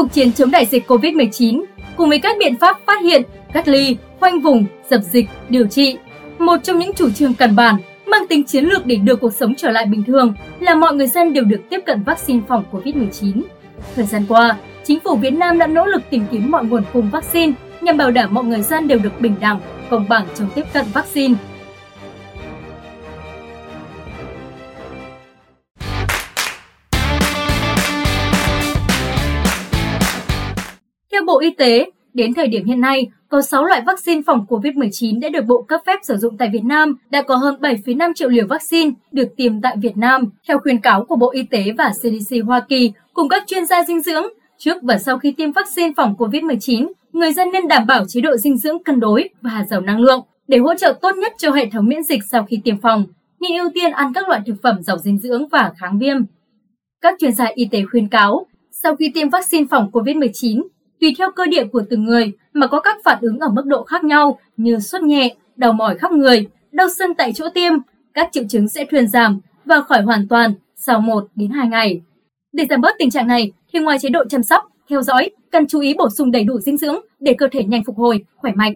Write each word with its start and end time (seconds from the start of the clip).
cuộc 0.00 0.12
chiến 0.12 0.32
chống 0.32 0.50
đại 0.50 0.66
dịch 0.66 0.90
COVID-19 0.90 1.64
cùng 1.96 2.08
với 2.08 2.18
các 2.18 2.36
biện 2.38 2.56
pháp 2.56 2.78
phát 2.86 3.02
hiện, 3.02 3.22
cách 3.52 3.68
ly, 3.68 3.96
khoanh 4.20 4.40
vùng, 4.40 4.66
dập 4.90 5.00
dịch, 5.12 5.26
điều 5.48 5.66
trị. 5.66 5.96
Một 6.38 6.56
trong 6.62 6.78
những 6.78 6.92
chủ 6.92 7.10
trương 7.10 7.34
căn 7.34 7.56
bản 7.56 7.76
mang 8.06 8.26
tính 8.26 8.44
chiến 8.44 8.64
lược 8.64 8.86
để 8.86 8.96
đưa 8.96 9.16
cuộc 9.16 9.34
sống 9.34 9.54
trở 9.54 9.70
lại 9.70 9.86
bình 9.86 10.02
thường 10.04 10.34
là 10.60 10.74
mọi 10.74 10.94
người 10.94 11.06
dân 11.06 11.32
đều 11.32 11.44
được 11.44 11.60
tiếp 11.70 11.80
cận 11.86 12.02
vaccine 12.02 12.40
phòng 12.48 12.64
COVID-19. 12.72 13.42
Thời 13.96 14.04
gian 14.04 14.24
qua, 14.28 14.56
chính 14.84 15.00
phủ 15.00 15.16
Việt 15.16 15.32
Nam 15.32 15.58
đã 15.58 15.66
nỗ 15.66 15.86
lực 15.86 16.02
tìm 16.10 16.24
kiếm 16.30 16.50
mọi 16.50 16.64
nguồn 16.64 16.82
cung 16.92 17.10
vaccine 17.10 17.52
nhằm 17.80 17.96
bảo 17.96 18.10
đảm 18.10 18.34
mọi 18.34 18.44
người 18.44 18.62
dân 18.62 18.88
đều 18.88 18.98
được 18.98 19.20
bình 19.20 19.34
đẳng, 19.40 19.60
công 19.90 20.08
bằng 20.08 20.26
trong 20.34 20.48
tiếp 20.54 20.64
cận 20.72 20.84
vaccine. 20.92 21.34
Theo 31.20 31.26
Bộ 31.26 31.40
Y 31.40 31.50
tế, 31.50 31.90
đến 32.14 32.34
thời 32.34 32.46
điểm 32.48 32.64
hiện 32.64 32.80
nay, 32.80 33.06
có 33.28 33.42
6 33.42 33.64
loại 33.64 33.82
vaccine 33.86 34.22
phòng 34.26 34.46
COVID-19 34.48 35.20
đã 35.20 35.28
được 35.28 35.44
Bộ 35.46 35.62
cấp 35.62 35.80
phép 35.86 35.98
sử 36.02 36.16
dụng 36.16 36.36
tại 36.36 36.50
Việt 36.52 36.64
Nam, 36.64 36.96
đã 37.10 37.22
có 37.22 37.36
hơn 37.36 37.54
7,5 37.60 38.14
triệu 38.14 38.28
liều 38.28 38.46
vaccine 38.46 38.90
được 39.12 39.28
tiêm 39.36 39.60
tại 39.60 39.76
Việt 39.76 39.96
Nam. 39.96 40.24
Theo 40.48 40.58
khuyến 40.58 40.80
cáo 40.80 41.04
của 41.04 41.16
Bộ 41.16 41.30
Y 41.30 41.42
tế 41.42 41.64
và 41.78 41.92
CDC 42.00 42.36
Hoa 42.46 42.60
Kỳ 42.60 42.92
cùng 43.12 43.28
các 43.28 43.42
chuyên 43.46 43.66
gia 43.66 43.84
dinh 43.84 44.00
dưỡng, 44.00 44.24
trước 44.58 44.82
và 44.82 44.98
sau 44.98 45.18
khi 45.18 45.32
tiêm 45.32 45.52
vaccine 45.52 45.92
phòng 45.96 46.14
COVID-19, 46.18 46.92
người 47.12 47.32
dân 47.32 47.48
nên 47.52 47.68
đảm 47.68 47.86
bảo 47.86 48.04
chế 48.08 48.20
độ 48.20 48.36
dinh 48.36 48.58
dưỡng 48.58 48.84
cân 48.84 49.00
đối 49.00 49.28
và 49.42 49.66
giàu 49.70 49.80
năng 49.80 50.00
lượng 50.00 50.20
để 50.48 50.58
hỗ 50.58 50.74
trợ 50.74 50.98
tốt 51.02 51.16
nhất 51.16 51.32
cho 51.38 51.50
hệ 51.50 51.70
thống 51.72 51.86
miễn 51.86 52.02
dịch 52.02 52.20
sau 52.30 52.44
khi 52.44 52.60
tiêm 52.64 52.80
phòng, 52.80 53.04
nên 53.40 53.58
ưu 53.58 53.70
tiên 53.74 53.92
ăn 53.92 54.12
các 54.14 54.28
loại 54.28 54.40
thực 54.46 54.56
phẩm 54.62 54.82
giàu 54.82 54.98
dinh 54.98 55.18
dưỡng 55.18 55.48
và 55.48 55.72
kháng 55.78 55.98
viêm. 55.98 56.16
Các 57.00 57.14
chuyên 57.20 57.32
gia 57.32 57.46
y 57.54 57.68
tế 57.70 57.84
khuyên 57.90 58.08
cáo, 58.08 58.46
sau 58.82 58.96
khi 58.96 59.10
tiêm 59.14 59.28
vaccine 59.28 59.66
phòng 59.70 59.90
COVID-19, 59.92 60.62
tùy 61.00 61.14
theo 61.18 61.30
cơ 61.30 61.46
địa 61.46 61.64
của 61.64 61.82
từng 61.90 62.04
người 62.04 62.32
mà 62.52 62.66
có 62.66 62.80
các 62.80 62.96
phản 63.04 63.18
ứng 63.20 63.38
ở 63.38 63.48
mức 63.48 63.66
độ 63.66 63.84
khác 63.84 64.04
nhau 64.04 64.38
như 64.56 64.78
sốt 64.78 65.02
nhẹ, 65.02 65.34
đau 65.56 65.72
mỏi 65.72 65.98
khắp 65.98 66.12
người, 66.12 66.48
đau 66.72 66.88
sưng 66.98 67.14
tại 67.14 67.32
chỗ 67.32 67.48
tiêm, 67.54 67.72
các 68.14 68.28
triệu 68.32 68.44
chứng 68.48 68.68
sẽ 68.68 68.84
thuyên 68.90 69.08
giảm 69.08 69.40
và 69.64 69.80
khỏi 69.80 70.02
hoàn 70.02 70.28
toàn 70.28 70.54
sau 70.76 71.00
1 71.00 71.26
đến 71.34 71.50
2 71.50 71.68
ngày. 71.68 72.00
Để 72.52 72.66
giảm 72.70 72.80
bớt 72.80 72.94
tình 72.98 73.10
trạng 73.10 73.26
này 73.26 73.52
thì 73.72 73.78
ngoài 73.78 73.98
chế 73.98 74.08
độ 74.08 74.24
chăm 74.28 74.42
sóc, 74.42 74.64
theo 74.88 75.02
dõi, 75.02 75.30
cần 75.50 75.66
chú 75.66 75.80
ý 75.80 75.94
bổ 75.94 76.10
sung 76.10 76.30
đầy 76.30 76.44
đủ 76.44 76.58
dinh 76.60 76.76
dưỡng 76.76 76.96
để 77.20 77.34
cơ 77.38 77.48
thể 77.52 77.64
nhanh 77.64 77.84
phục 77.84 77.96
hồi, 77.96 78.24
khỏe 78.36 78.52
mạnh. 78.54 78.74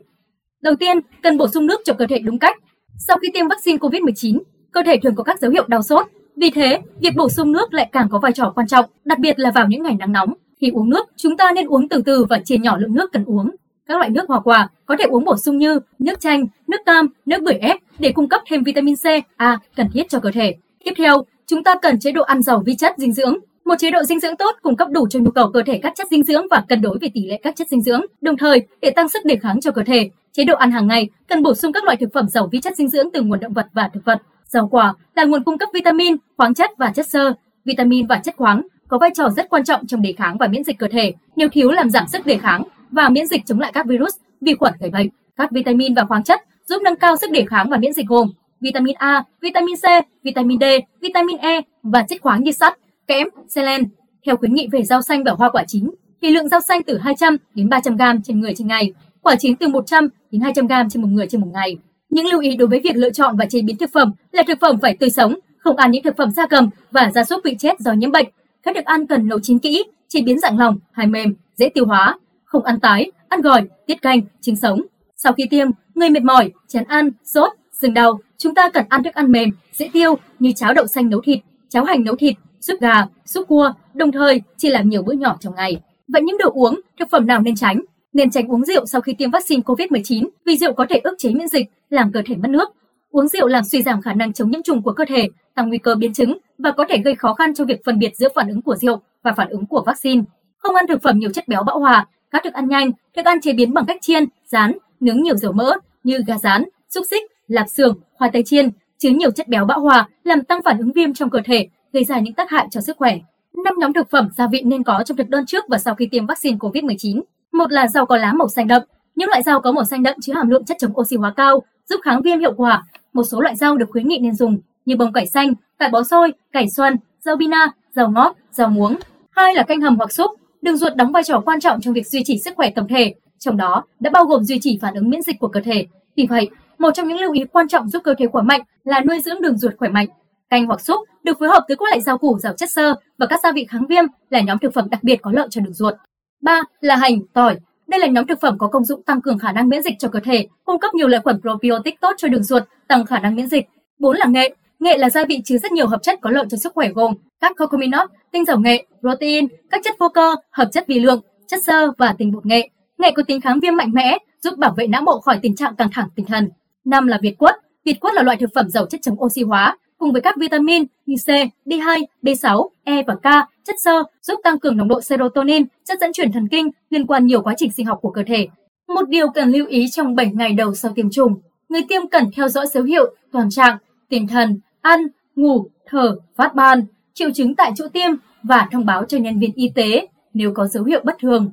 Đầu 0.62 0.74
tiên, 0.74 0.98
cần 1.22 1.38
bổ 1.38 1.48
sung 1.48 1.66
nước 1.66 1.80
cho 1.84 1.94
cơ 1.94 2.06
thể 2.06 2.18
đúng 2.18 2.38
cách. 2.38 2.56
Sau 2.98 3.16
khi 3.18 3.28
tiêm 3.34 3.48
vaccine 3.48 3.78
COVID-19, 3.78 4.40
cơ 4.72 4.82
thể 4.86 4.96
thường 5.02 5.14
có 5.14 5.22
các 5.22 5.40
dấu 5.40 5.50
hiệu 5.50 5.64
đau 5.68 5.82
sốt. 5.82 6.06
Vì 6.36 6.50
thế, 6.50 6.80
việc 7.00 7.16
bổ 7.16 7.28
sung 7.28 7.52
nước 7.52 7.74
lại 7.74 7.88
càng 7.92 8.08
có 8.10 8.18
vai 8.18 8.32
trò 8.32 8.52
quan 8.54 8.66
trọng, 8.66 8.84
đặc 9.04 9.18
biệt 9.18 9.38
là 9.38 9.50
vào 9.50 9.66
những 9.68 9.82
ngày 9.82 9.96
nắng 9.98 10.12
nóng. 10.12 10.34
Khi 10.60 10.70
uống 10.70 10.90
nước, 10.90 11.06
chúng 11.16 11.36
ta 11.36 11.52
nên 11.54 11.66
uống 11.66 11.88
từ 11.88 12.02
từ 12.06 12.24
và 12.24 12.38
chia 12.44 12.58
nhỏ 12.58 12.76
lượng 12.76 12.94
nước 12.94 13.12
cần 13.12 13.24
uống. 13.24 13.50
Các 13.86 13.98
loại 13.98 14.10
nước 14.10 14.28
hoa 14.28 14.40
quả 14.40 14.68
có 14.86 14.96
thể 14.98 15.04
uống 15.04 15.24
bổ 15.24 15.36
sung 15.36 15.58
như 15.58 15.80
nước 15.98 16.20
chanh, 16.20 16.46
nước 16.66 16.76
cam, 16.86 17.08
nước 17.26 17.42
bưởi 17.42 17.54
ép 17.54 17.76
để 17.98 18.12
cung 18.12 18.28
cấp 18.28 18.40
thêm 18.46 18.64
vitamin 18.64 18.94
C, 18.96 19.06
A 19.36 19.58
cần 19.76 19.88
thiết 19.92 20.08
cho 20.08 20.20
cơ 20.20 20.30
thể. 20.30 20.54
Tiếp 20.84 20.92
theo, 20.96 21.24
chúng 21.46 21.64
ta 21.64 21.74
cần 21.82 22.00
chế 22.00 22.12
độ 22.12 22.22
ăn 22.22 22.42
giàu 22.42 22.62
vi 22.66 22.74
chất 22.74 22.94
dinh 22.98 23.12
dưỡng. 23.12 23.38
Một 23.64 23.74
chế 23.78 23.90
độ 23.90 24.02
dinh 24.02 24.20
dưỡng 24.20 24.36
tốt 24.36 24.56
cung 24.62 24.76
cấp 24.76 24.88
đủ 24.90 25.06
cho 25.10 25.20
nhu 25.20 25.30
cầu 25.30 25.50
cơ 25.50 25.62
thể 25.66 25.78
các 25.82 25.92
chất 25.96 26.06
dinh 26.10 26.22
dưỡng 26.22 26.46
và 26.50 26.64
cân 26.68 26.80
đối 26.80 26.98
về 26.98 27.08
tỷ 27.14 27.26
lệ 27.26 27.40
các 27.42 27.56
chất 27.56 27.68
dinh 27.68 27.82
dưỡng. 27.82 28.00
Đồng 28.20 28.36
thời, 28.36 28.66
để 28.80 28.90
tăng 28.90 29.08
sức 29.08 29.24
đề 29.24 29.36
kháng 29.36 29.60
cho 29.60 29.70
cơ 29.70 29.82
thể, 29.86 30.10
chế 30.32 30.44
độ 30.44 30.54
ăn 30.54 30.70
hàng 30.70 30.86
ngày 30.86 31.08
cần 31.28 31.42
bổ 31.42 31.54
sung 31.54 31.72
các 31.72 31.84
loại 31.84 31.96
thực 31.96 32.12
phẩm 32.12 32.28
giàu 32.28 32.48
vi 32.52 32.60
chất 32.60 32.76
dinh 32.76 32.88
dưỡng 32.88 33.10
từ 33.12 33.22
nguồn 33.22 33.40
động 33.40 33.52
vật 33.52 33.66
và 33.72 33.90
thực 33.94 34.04
vật. 34.04 34.22
Rau 34.46 34.68
quả 34.68 34.94
là 35.14 35.24
nguồn 35.24 35.44
cung 35.44 35.58
cấp 35.58 35.68
vitamin, 35.74 36.16
khoáng 36.36 36.54
chất 36.54 36.70
và 36.78 36.92
chất 36.94 37.06
xơ. 37.08 37.32
Vitamin 37.64 38.06
và 38.06 38.20
chất 38.24 38.36
khoáng 38.36 38.62
có 38.88 38.98
vai 38.98 39.10
trò 39.14 39.28
rất 39.36 39.48
quan 39.50 39.64
trọng 39.64 39.86
trong 39.86 40.02
đề 40.02 40.12
kháng 40.12 40.38
và 40.38 40.46
miễn 40.46 40.64
dịch 40.64 40.78
cơ 40.78 40.88
thể. 40.88 41.12
Nếu 41.36 41.48
thiếu 41.48 41.70
làm 41.70 41.90
giảm 41.90 42.08
sức 42.08 42.26
đề 42.26 42.38
kháng 42.38 42.64
và 42.90 43.08
miễn 43.08 43.26
dịch 43.26 43.46
chống 43.46 43.60
lại 43.60 43.72
các 43.74 43.86
virus, 43.86 44.14
vi 44.40 44.54
khuẩn 44.54 44.72
gây 44.80 44.90
bệnh. 44.90 45.08
Các 45.36 45.50
vitamin 45.50 45.94
và 45.94 46.04
khoáng 46.04 46.24
chất 46.24 46.40
giúp 46.68 46.82
nâng 46.82 46.96
cao 46.96 47.16
sức 47.16 47.30
đề 47.30 47.44
kháng 47.50 47.70
và 47.70 47.76
miễn 47.76 47.92
dịch 47.92 48.06
gồm 48.06 48.32
vitamin 48.60 48.94
A, 48.98 49.24
vitamin 49.40 49.76
C, 49.76 49.84
vitamin 50.22 50.58
D, 50.60 50.64
vitamin 51.00 51.36
E 51.36 51.60
và 51.82 52.04
chất 52.08 52.22
khoáng 52.22 52.42
như 52.42 52.52
sắt, 52.52 52.78
kẽm, 53.06 53.28
selen. 53.48 53.84
Theo 54.26 54.36
khuyến 54.36 54.54
nghị 54.54 54.68
về 54.72 54.82
rau 54.82 55.02
xanh 55.02 55.24
và 55.24 55.32
hoa 55.32 55.50
quả 55.50 55.64
chín, 55.66 55.90
thì 56.22 56.30
lượng 56.30 56.48
rau 56.48 56.60
xanh 56.60 56.82
từ 56.82 56.98
200 56.98 57.36
đến 57.54 57.68
300 57.68 57.96
gram 57.96 58.22
trên 58.22 58.40
người 58.40 58.54
trên 58.56 58.66
ngày, 58.66 58.92
quả 59.22 59.34
chín 59.38 59.56
từ 59.56 59.68
100 59.68 60.08
đến 60.30 60.40
200 60.40 60.66
gram 60.66 60.90
trên 60.90 61.02
một 61.02 61.08
người 61.08 61.26
trên 61.26 61.40
một 61.40 61.48
ngày. 61.52 61.76
Những 62.10 62.26
lưu 62.26 62.40
ý 62.40 62.56
đối 62.56 62.68
với 62.68 62.80
việc 62.80 62.96
lựa 62.96 63.10
chọn 63.10 63.36
và 63.36 63.46
chế 63.46 63.62
biến 63.62 63.76
thực 63.76 63.90
phẩm 63.92 64.12
là 64.32 64.42
thực 64.46 64.58
phẩm 64.60 64.76
phải 64.82 64.96
tươi 64.96 65.10
sống, 65.10 65.38
không 65.58 65.76
ăn 65.76 65.90
những 65.90 66.02
thực 66.02 66.16
phẩm 66.16 66.30
gia 66.30 66.46
cầm 66.46 66.70
và 66.90 67.10
gia 67.14 67.24
súc 67.24 67.44
bị 67.44 67.56
chết 67.58 67.80
do 67.80 67.92
nhiễm 67.92 68.10
bệnh 68.10 68.26
các 68.64 68.76
thức 68.76 68.84
ăn 68.84 69.06
cần 69.06 69.28
nấu 69.28 69.40
chín 69.40 69.58
kỹ, 69.58 69.84
chế 70.08 70.22
biến 70.22 70.38
dạng 70.38 70.58
lỏng, 70.58 70.78
hay 70.92 71.06
mềm, 71.06 71.34
dễ 71.56 71.68
tiêu 71.68 71.86
hóa, 71.86 72.18
không 72.44 72.64
ăn 72.64 72.80
tái, 72.80 73.12
ăn 73.28 73.40
gỏi, 73.40 73.62
tiết 73.86 74.02
canh, 74.02 74.20
trứng 74.40 74.56
sống. 74.56 74.82
Sau 75.16 75.32
khi 75.32 75.46
tiêm, 75.50 75.68
người 75.94 76.10
mệt 76.10 76.22
mỏi, 76.22 76.50
chán 76.68 76.84
ăn, 76.88 77.10
sốt, 77.24 77.52
sưng 77.80 77.94
đau, 77.94 78.20
chúng 78.38 78.54
ta 78.54 78.70
cần 78.70 78.84
ăn 78.88 79.02
thức 79.02 79.14
ăn 79.14 79.32
mềm, 79.32 79.50
dễ 79.72 79.90
tiêu 79.92 80.14
như 80.38 80.52
cháo 80.52 80.74
đậu 80.74 80.86
xanh 80.86 81.10
nấu 81.10 81.20
thịt, 81.20 81.38
cháo 81.68 81.84
hành 81.84 82.04
nấu 82.04 82.16
thịt, 82.16 82.36
súp 82.60 82.80
gà, 82.80 83.06
súp 83.26 83.48
cua, 83.48 83.72
đồng 83.94 84.12
thời 84.12 84.42
chỉ 84.56 84.70
làm 84.70 84.88
nhiều 84.88 85.02
bữa 85.02 85.12
nhỏ 85.12 85.36
trong 85.40 85.54
ngày. 85.54 85.80
Vậy 86.08 86.22
những 86.22 86.38
đồ 86.38 86.50
uống, 86.54 86.80
thực 86.98 87.08
phẩm 87.10 87.26
nào 87.26 87.40
nên 87.40 87.54
tránh? 87.54 87.80
Nên 88.12 88.30
tránh 88.30 88.48
uống 88.48 88.64
rượu 88.64 88.86
sau 88.86 89.00
khi 89.00 89.14
tiêm 89.18 89.30
vaccine 89.30 89.62
COVID-19 89.62 90.28
vì 90.46 90.56
rượu 90.56 90.72
có 90.72 90.86
thể 90.90 91.00
ức 91.04 91.14
chế 91.18 91.30
miễn 91.30 91.48
dịch, 91.48 91.66
làm 91.90 92.12
cơ 92.12 92.22
thể 92.26 92.36
mất 92.36 92.48
nước. 92.50 92.68
Uống 93.14 93.28
rượu 93.28 93.46
làm 93.46 93.64
suy 93.64 93.82
giảm 93.82 94.02
khả 94.02 94.12
năng 94.12 94.32
chống 94.32 94.50
nhiễm 94.50 94.62
trùng 94.62 94.82
của 94.82 94.92
cơ 94.92 95.04
thể, 95.08 95.28
tăng 95.54 95.68
nguy 95.68 95.78
cơ 95.78 95.94
biến 95.94 96.12
chứng 96.12 96.38
và 96.58 96.70
có 96.70 96.84
thể 96.88 96.98
gây 97.04 97.14
khó 97.14 97.34
khăn 97.34 97.54
cho 97.54 97.64
việc 97.64 97.84
phân 97.84 97.98
biệt 97.98 98.16
giữa 98.16 98.28
phản 98.34 98.48
ứng 98.48 98.62
của 98.62 98.76
rượu 98.76 99.00
và 99.22 99.32
phản 99.32 99.48
ứng 99.48 99.66
của 99.66 99.82
vaccine. 99.86 100.22
Không 100.58 100.74
ăn 100.74 100.86
thực 100.88 101.02
phẩm 101.02 101.18
nhiều 101.18 101.30
chất 101.32 101.48
béo 101.48 101.62
bão 101.62 101.78
hòa, 101.78 102.06
các 102.30 102.44
thức 102.44 102.52
ăn 102.52 102.68
nhanh, 102.68 102.90
thức 103.16 103.24
ăn 103.24 103.40
chế 103.40 103.52
biến 103.52 103.74
bằng 103.74 103.84
cách 103.86 103.96
chiên, 104.00 104.24
rán, 104.46 104.72
nướng 105.00 105.22
nhiều 105.22 105.36
dầu 105.36 105.52
mỡ 105.52 105.72
như 106.04 106.22
gà 106.26 106.38
rán, 106.38 106.64
xúc 106.88 107.04
xích, 107.10 107.22
lạp 107.48 107.66
xưởng, 107.68 107.98
khoai 108.18 108.30
tây 108.32 108.42
chiên 108.46 108.70
chứa 108.98 109.10
nhiều 109.10 109.30
chất 109.30 109.48
béo 109.48 109.64
bão 109.64 109.80
hòa 109.80 110.08
làm 110.24 110.44
tăng 110.44 110.62
phản 110.64 110.78
ứng 110.78 110.92
viêm 110.92 111.14
trong 111.14 111.30
cơ 111.30 111.38
thể, 111.44 111.68
gây 111.92 112.04
ra 112.04 112.20
những 112.20 112.34
tác 112.34 112.50
hại 112.50 112.66
cho 112.70 112.80
sức 112.80 112.96
khỏe. 112.96 113.18
Năm 113.64 113.74
nhóm 113.78 113.92
thực 113.92 114.10
phẩm 114.10 114.28
gia 114.36 114.46
vị 114.46 114.62
nên 114.64 114.82
có 114.82 115.02
trong 115.06 115.16
thực 115.16 115.28
đơn 115.28 115.46
trước 115.46 115.64
và 115.68 115.78
sau 115.78 115.94
khi 115.94 116.06
tiêm 116.06 116.26
vaccine 116.26 116.56
COVID-19. 116.56 117.22
Một 117.52 117.72
là 117.72 117.88
rau 117.88 118.06
có 118.06 118.16
lá 118.16 118.32
màu 118.32 118.48
xanh 118.48 118.68
đậm. 118.68 118.82
Những 119.14 119.28
loại 119.28 119.42
rau 119.42 119.60
có 119.60 119.72
màu 119.72 119.84
xanh 119.84 120.02
đậm 120.02 120.14
chứa 120.22 120.32
hàm 120.32 120.50
lượng 120.50 120.64
chất 120.64 120.76
chống 120.80 121.00
oxy 121.00 121.16
hóa 121.16 121.32
cao, 121.36 121.62
giúp 121.88 122.00
kháng 122.04 122.22
viêm 122.22 122.38
hiệu 122.38 122.54
quả. 122.56 122.84
Một 123.14 123.22
số 123.24 123.40
loại 123.40 123.56
rau 123.56 123.76
được 123.76 123.86
khuyến 123.90 124.08
nghị 124.08 124.18
nên 124.18 124.34
dùng 124.34 124.58
như 124.86 124.96
bông 124.96 125.12
cải 125.12 125.26
xanh, 125.26 125.54
cải 125.78 125.90
bó 125.90 126.02
xôi, 126.02 126.32
cải 126.52 126.70
xoăn, 126.70 126.96
rau 127.20 127.36
bina, 127.36 127.72
rau 127.94 128.10
ngót, 128.10 128.36
rau 128.50 128.68
muống. 128.68 128.96
Hai 129.30 129.54
là 129.54 129.62
canh 129.62 129.80
hầm 129.80 129.96
hoặc 129.96 130.12
súp. 130.12 130.30
Đường 130.62 130.76
ruột 130.76 130.96
đóng 130.96 131.12
vai 131.12 131.22
trò 131.22 131.40
quan 131.40 131.60
trọng 131.60 131.80
trong 131.80 131.94
việc 131.94 132.06
duy 132.06 132.24
trì 132.24 132.38
sức 132.38 132.54
khỏe 132.56 132.70
tổng 132.70 132.88
thể, 132.88 133.14
trong 133.38 133.56
đó 133.56 133.84
đã 134.00 134.10
bao 134.10 134.24
gồm 134.24 134.44
duy 134.44 134.58
trì 134.60 134.78
phản 134.82 134.94
ứng 134.94 135.10
miễn 135.10 135.22
dịch 135.22 135.38
của 135.38 135.48
cơ 135.48 135.60
thể. 135.60 135.86
Vì 136.16 136.26
vậy, 136.26 136.50
một 136.78 136.90
trong 136.94 137.08
những 137.08 137.18
lưu 137.18 137.32
ý 137.32 137.44
quan 137.44 137.68
trọng 137.68 137.88
giúp 137.88 138.02
cơ 138.04 138.14
thể 138.18 138.26
khỏe 138.26 138.42
mạnh 138.42 138.60
là 138.84 139.00
nuôi 139.00 139.20
dưỡng 139.20 139.42
đường 139.42 139.58
ruột 139.58 139.72
khỏe 139.78 139.88
mạnh. 139.88 140.06
Canh 140.50 140.66
hoặc 140.66 140.80
súp 140.80 141.00
được 141.22 141.38
phối 141.38 141.48
hợp 141.48 141.64
với 141.68 141.76
các 141.76 141.88
loại 141.88 142.00
rau 142.00 142.18
củ 142.18 142.38
giàu 142.38 142.52
chất 142.52 142.70
xơ 142.70 142.94
và 143.18 143.26
các 143.26 143.40
gia 143.42 143.52
vị 143.52 143.66
kháng 143.68 143.86
viêm 143.86 144.04
là 144.30 144.40
nhóm 144.40 144.58
thực 144.58 144.74
phẩm 144.74 144.90
đặc 144.90 145.02
biệt 145.02 145.16
có 145.22 145.32
lợi 145.32 145.48
cho 145.50 145.60
đường 145.60 145.74
ruột. 145.74 145.94
Ba 146.42 146.60
là 146.80 146.96
hành, 146.96 147.20
tỏi. 147.32 147.56
Đây 147.86 148.00
là 148.00 148.06
nhóm 148.06 148.26
thực 148.26 148.40
phẩm 148.40 148.58
có 148.58 148.68
công 148.68 148.84
dụng 148.84 149.02
tăng 149.02 149.20
cường 149.20 149.38
khả 149.38 149.52
năng 149.52 149.68
miễn 149.68 149.82
dịch 149.82 149.94
cho 149.98 150.08
cơ 150.08 150.20
thể, 150.24 150.46
cung 150.64 150.78
cấp 150.78 150.94
nhiều 150.94 151.08
lợi 151.08 151.20
khuẩn 151.20 151.40
probiotic 151.40 152.00
tốt 152.00 152.12
cho 152.16 152.28
đường 152.28 152.42
ruột, 152.42 152.62
tăng 152.88 153.06
khả 153.06 153.18
năng 153.18 153.34
miễn 153.34 153.46
dịch. 153.46 153.68
Bốn 153.98 154.16
là 154.16 154.26
nghệ. 154.26 154.54
Nghệ 154.78 154.98
là 154.98 155.10
gia 155.10 155.24
vị 155.24 155.40
chứa 155.44 155.58
rất 155.58 155.72
nhiều 155.72 155.86
hợp 155.86 156.02
chất 156.02 156.18
có 156.22 156.30
lợi 156.30 156.44
cho 156.50 156.56
sức 156.56 156.72
khỏe 156.74 156.88
gồm 156.94 157.14
các 157.40 157.52
curcuminoid, 157.58 158.08
tinh 158.32 158.44
dầu 158.44 158.58
nghệ, 158.58 158.86
protein, 159.00 159.48
các 159.70 159.80
chất 159.84 159.96
vô 159.98 160.08
cơ, 160.08 160.34
hợp 160.50 160.68
chất 160.72 160.84
vi 160.86 161.00
lượng, 161.00 161.20
chất 161.46 161.64
xơ 161.64 161.90
và 161.98 162.14
tinh 162.18 162.32
bột 162.32 162.46
nghệ. 162.46 162.68
Nghệ 162.98 163.10
có 163.16 163.22
tính 163.26 163.40
kháng 163.40 163.60
viêm 163.60 163.76
mạnh 163.76 163.90
mẽ, 163.92 164.18
giúp 164.42 164.58
bảo 164.58 164.74
vệ 164.76 164.86
não 164.86 165.02
bộ 165.06 165.20
khỏi 165.20 165.38
tình 165.42 165.56
trạng 165.56 165.76
căng 165.76 165.88
thẳng 165.92 166.08
tinh 166.16 166.26
thần. 166.26 166.50
Năm 166.84 167.06
là 167.06 167.18
việt 167.22 167.34
quất. 167.38 167.54
Việt 167.84 168.00
quất 168.00 168.14
là 168.14 168.22
loại 168.22 168.36
thực 168.36 168.50
phẩm 168.54 168.68
giàu 168.68 168.86
chất 168.86 169.00
chống 169.02 169.22
oxy 169.22 169.42
hóa, 169.42 169.76
cùng 170.04 170.12
với 170.12 170.22
các 170.22 170.36
vitamin 170.36 170.84
như 171.06 171.16
C, 171.26 171.28
B2, 171.66 172.04
B6, 172.22 172.68
E 172.84 173.02
và 173.06 173.14
K, 173.14 173.48
chất 173.64 173.76
xơ 173.84 174.02
giúp 174.22 174.40
tăng 174.44 174.58
cường 174.58 174.76
nồng 174.76 174.88
độ 174.88 175.00
serotonin, 175.00 175.64
chất 175.84 175.98
dẫn 176.00 176.12
chuyển 176.12 176.32
thần 176.32 176.48
kinh 176.48 176.68
liên 176.90 177.06
quan 177.06 177.26
nhiều 177.26 177.42
quá 177.42 177.54
trình 177.56 177.72
sinh 177.72 177.86
học 177.86 177.98
của 178.02 178.10
cơ 178.10 178.22
thể. 178.26 178.48
Một 178.88 179.08
điều 179.08 179.28
cần 179.28 179.50
lưu 179.50 179.66
ý 179.66 179.88
trong 179.88 180.14
7 180.14 180.32
ngày 180.34 180.52
đầu 180.52 180.74
sau 180.74 180.92
tiêm 180.94 181.10
chủng, 181.10 181.34
người 181.68 181.80
tiêm 181.88 182.08
cần 182.08 182.30
theo 182.36 182.48
dõi 182.48 182.66
dấu 182.66 182.84
hiệu 182.84 183.14
toàn 183.32 183.50
trạng, 183.50 183.78
tinh 184.08 184.26
thần, 184.26 184.60
ăn, 184.80 185.00
ngủ, 185.36 185.66
thở, 185.86 186.16
phát 186.36 186.54
ban, 186.54 186.84
triệu 187.14 187.30
chứng 187.30 187.54
tại 187.54 187.72
chỗ 187.76 187.88
tiêm 187.88 188.10
và 188.42 188.68
thông 188.72 188.86
báo 188.86 189.04
cho 189.04 189.18
nhân 189.18 189.38
viên 189.38 189.52
y 189.54 189.70
tế 189.74 190.06
nếu 190.34 190.52
có 190.54 190.66
dấu 190.66 190.84
hiệu 190.84 191.00
bất 191.04 191.16
thường. 191.20 191.50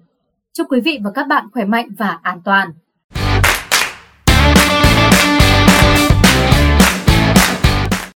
Chúc 0.53 0.71
quý 0.71 0.81
vị 0.81 0.99
và 1.03 1.11
các 1.11 1.27
bạn 1.27 1.45
khỏe 1.53 1.65
mạnh 1.65 1.87
và 1.97 2.19
an 2.21 2.41
toàn. 2.45 2.71